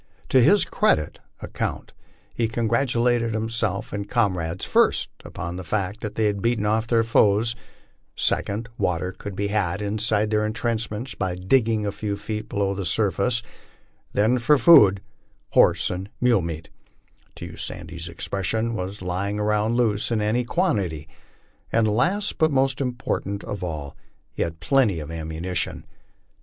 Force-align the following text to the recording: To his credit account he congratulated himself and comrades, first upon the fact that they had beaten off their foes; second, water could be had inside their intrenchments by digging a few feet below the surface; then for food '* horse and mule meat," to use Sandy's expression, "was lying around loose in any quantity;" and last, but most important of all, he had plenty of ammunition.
To 0.29 0.41
his 0.41 0.65
credit 0.65 1.19
account 1.43 1.93
he 2.33 2.47
congratulated 2.47 3.35
himself 3.35 3.93
and 3.93 4.09
comrades, 4.09 4.65
first 4.65 5.11
upon 5.23 5.57
the 5.57 5.63
fact 5.63 6.01
that 6.01 6.15
they 6.15 6.25
had 6.25 6.41
beaten 6.41 6.65
off 6.65 6.87
their 6.87 7.03
foes; 7.03 7.55
second, 8.15 8.67
water 8.79 9.11
could 9.11 9.35
be 9.35 9.49
had 9.49 9.79
inside 9.79 10.31
their 10.31 10.43
intrenchments 10.43 11.13
by 11.13 11.35
digging 11.35 11.85
a 11.85 11.91
few 11.91 12.17
feet 12.17 12.49
below 12.49 12.73
the 12.73 12.83
surface; 12.83 13.43
then 14.11 14.39
for 14.39 14.57
food 14.57 15.01
'* 15.27 15.49
horse 15.51 15.91
and 15.91 16.09
mule 16.19 16.41
meat," 16.41 16.69
to 17.35 17.45
use 17.45 17.61
Sandy's 17.61 18.07
expression, 18.09 18.73
"was 18.73 19.03
lying 19.03 19.39
around 19.39 19.75
loose 19.75 20.09
in 20.09 20.19
any 20.19 20.43
quantity;" 20.43 21.07
and 21.71 21.87
last, 21.87 22.39
but 22.39 22.49
most 22.51 22.81
important 22.81 23.43
of 23.43 23.63
all, 23.63 23.95
he 24.31 24.41
had 24.41 24.59
plenty 24.59 24.99
of 24.99 25.11
ammunition. 25.11 25.85